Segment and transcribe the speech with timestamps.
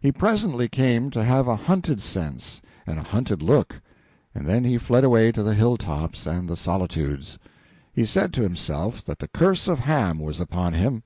[0.00, 3.80] He presently came to have a hunted sense and a hunted look,
[4.34, 7.38] and then he fled away to the hill tops and the solitudes.
[7.90, 11.04] He said to himself that the curse of Ham was upon him.